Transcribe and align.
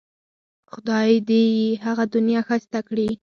خدای 0.71 1.11
دې 1.29 1.43
یې 1.57 1.69
هغه 1.85 2.03
دنیا 2.15 2.39
ښایسته 2.47 2.79
کړي. 2.87 3.07